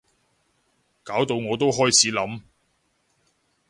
[1.03, 2.41] 搞到我都開始諗